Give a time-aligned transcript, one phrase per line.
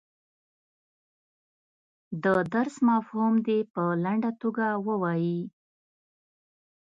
[2.23, 5.41] د درس مفهوم دې په لنډه توګه ووایي.